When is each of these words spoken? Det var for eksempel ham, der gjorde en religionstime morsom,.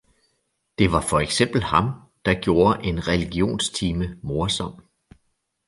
Det 0.79 0.91
var 0.91 1.01
for 1.01 1.19
eksempel 1.19 1.63
ham, 1.63 1.89
der 2.25 2.33
gjorde 2.41 2.83
en 2.83 3.07
religionstime 3.07 4.17
morsom,. 4.23 4.81